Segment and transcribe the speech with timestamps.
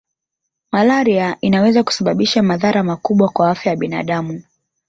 [0.71, 4.43] Malaria inaweza kusababisha madhara makubwa kwa afya ya binadamu